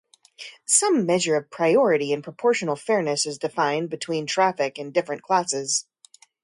[0.65, 5.85] Some measure of priority and proportional fairness is defined between traffic in different classes.